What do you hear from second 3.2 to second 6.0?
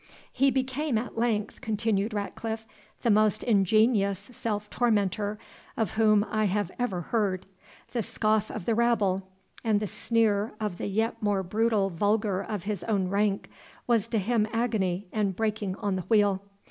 ingenious self tormentor of